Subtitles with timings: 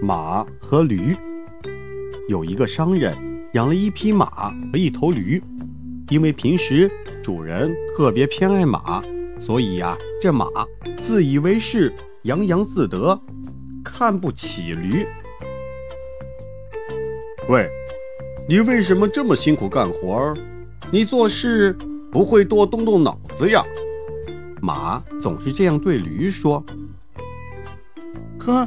[0.00, 1.16] 马和驴。
[2.28, 3.16] 有一个商人
[3.54, 5.42] 养了一匹马和一头驴，
[6.10, 6.90] 因为平时
[7.22, 9.02] 主人特别偏爱马，
[9.38, 10.46] 所以呀，这马
[11.02, 11.92] 自以为是，
[12.22, 13.18] 洋洋自得，
[13.82, 15.06] 看不起驴。
[17.48, 17.68] 喂，
[18.48, 20.36] 你为什么这么辛苦干活儿？
[20.90, 21.76] 你做事
[22.12, 23.64] 不会多动动脑子呀？
[24.60, 26.62] 马总是这样对驴说。
[28.38, 28.66] 呵，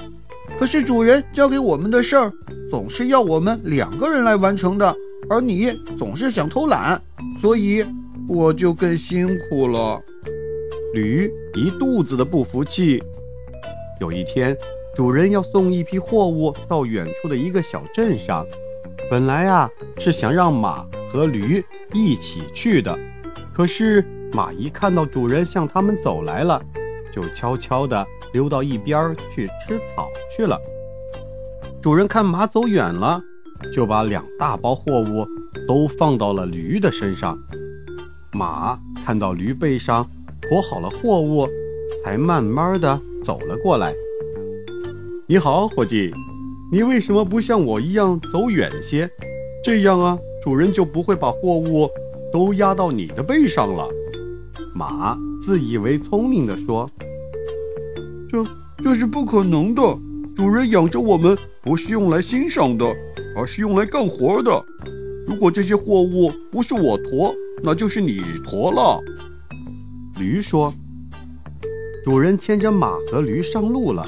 [0.61, 2.31] 可是主人交给我们的事儿，
[2.69, 4.95] 总是要我们两个人来完成的，
[5.27, 7.01] 而你总是想偷懒，
[7.39, 7.83] 所以
[8.27, 9.99] 我就更辛苦了。
[10.93, 13.01] 驴一肚子的不服气。
[13.99, 14.55] 有一天，
[14.95, 18.45] 主人要送一批货物到远处的一个小镇上，
[19.09, 19.67] 本来啊
[19.97, 22.95] 是想让马和驴一起去的，
[23.51, 26.63] 可是马一看到主人向他们走来了，
[27.11, 30.59] 就悄悄地溜到一边去吃草去了。
[31.81, 33.21] 主人看马走远了，
[33.73, 35.27] 就把两大包货物
[35.67, 37.37] 都放到了驴的身上。
[38.31, 40.07] 马看到驴背上
[40.41, 41.47] 驮好了货物，
[42.03, 43.93] 才慢慢地走了过来。
[45.27, 46.13] 你好，伙计，
[46.71, 49.09] 你为什么不像我一样走远些？
[49.63, 51.89] 这样啊，主人就不会把货物
[52.31, 53.87] 都压到你的背上了。
[54.73, 56.89] 马自以为聪明地说。
[58.29, 58.45] 这
[58.83, 59.81] 这是不可能的。
[60.33, 62.85] 主人养着我们不是用来欣赏的，
[63.35, 64.65] 而是用来干活的。
[65.27, 68.99] 如果这些货物不是我驮，那就是你驮了。
[70.17, 70.73] 驴说
[72.03, 74.07] ：“主人牵着马和驴上路了。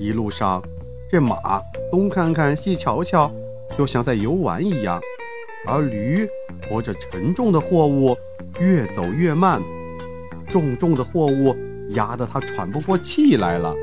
[0.00, 0.62] 一路上，
[1.10, 1.36] 这马
[1.90, 3.30] 东看看西瞧瞧，
[3.76, 4.98] 就像在游玩一样；
[5.66, 6.26] 而驴
[6.62, 8.16] 驮着沉重的货物，
[8.60, 9.62] 越走越慢，
[10.50, 11.56] 重重的货物。”
[11.90, 13.74] 压得他喘不过气来了。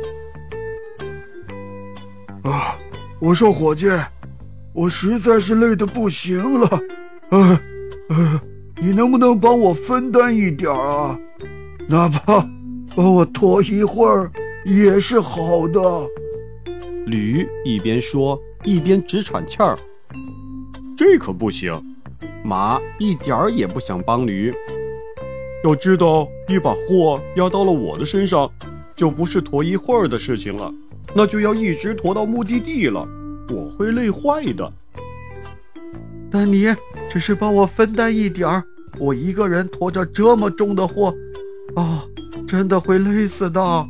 [2.43, 2.79] 啊！
[3.19, 3.87] 我说伙计，
[4.73, 6.67] 我实在是累得不行了。
[7.31, 7.61] 啊
[8.07, 8.41] 啊，
[8.81, 11.19] 你能不能帮我分担一点啊？
[11.85, 12.47] 哪怕
[12.95, 14.31] 帮我拖一会儿
[14.63, 15.81] 也是好的。
[17.07, 19.77] 驴一边说一边直喘气儿。
[20.95, 21.77] 这可不行！
[22.41, 24.53] 马一点儿也不想帮驴。
[25.63, 28.49] 要知道，你把货压到了我的身上，
[28.95, 30.71] 就不是驮一会儿的事情了，
[31.13, 33.07] 那就要一直驮到目的地了，
[33.49, 34.71] 我会累坏的。
[36.29, 36.67] 但你
[37.09, 38.63] 只是帮我分担一点儿，
[38.99, 41.13] 我一个人驮着这么重的货，
[41.75, 42.03] 啊，
[42.47, 43.87] 真的会累死的。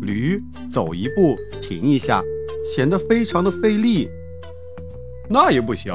[0.00, 2.22] 驴走一步停一下，
[2.64, 4.08] 显得非常的费力。
[5.28, 5.92] 那也不行，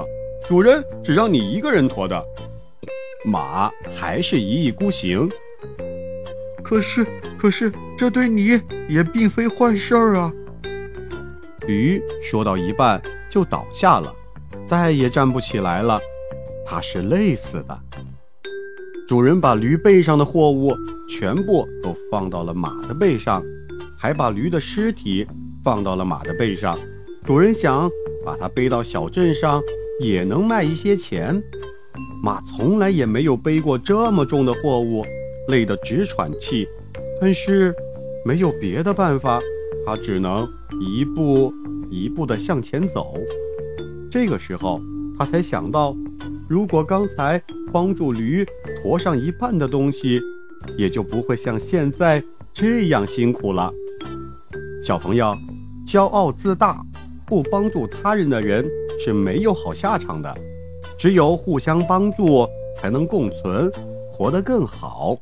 [0.48, 2.24] 主人只让你一个人驮的。
[3.24, 5.30] 马还是一意孤行，
[6.62, 7.06] 可是，
[7.38, 10.32] 可是这对你也并非坏事儿啊。
[11.68, 14.14] 驴说到一半就倒下了，
[14.66, 16.00] 再也站不起来了，
[16.66, 17.80] 它是累死的。
[19.08, 20.76] 主人把驴背上的货物
[21.08, 23.44] 全部都放到了马的背上，
[23.98, 25.26] 还把驴的尸体
[25.64, 26.78] 放到了马的背上。
[27.24, 27.90] 主人想
[28.26, 29.62] 把它背到小镇上，
[30.02, 31.42] 也能卖一些钱。
[32.24, 35.04] 马从来也没有背过这么重的货物，
[35.50, 36.66] 累得直喘气。
[37.20, 37.76] 但是
[38.24, 39.42] 没有别的办法，
[39.86, 40.48] 他只能
[40.80, 41.54] 一步
[41.92, 43.14] 一步地向前走。
[44.10, 44.80] 这个时候，
[45.20, 45.94] 他才想到，
[46.48, 48.46] 如果刚才帮助驴
[48.82, 50.22] 驮上一半的东西，
[50.78, 52.24] 也就不会像现在
[52.54, 53.70] 这样辛苦了。
[54.82, 55.36] 小朋友，
[55.86, 56.82] 骄傲自大、
[57.28, 58.66] 不帮助他人的人
[59.04, 60.34] 是没有好下场的。
[60.98, 63.72] 只有互相帮助，才能共存，
[64.10, 65.18] 活得更好。